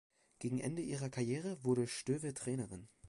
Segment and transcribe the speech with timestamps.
[0.39, 2.87] Gegen Ende ihrer Karriere wurde Stöve Trainerin.